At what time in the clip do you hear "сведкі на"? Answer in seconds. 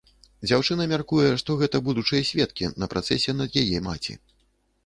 2.31-2.91